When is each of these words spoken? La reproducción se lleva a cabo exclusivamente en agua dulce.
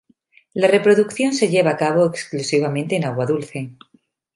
La 0.55 0.67
reproducción 0.67 1.31
se 1.31 1.49
lleva 1.49 1.69
a 1.69 1.77
cabo 1.77 2.07
exclusivamente 2.07 2.95
en 2.95 3.05
agua 3.05 3.27
dulce. 3.27 3.75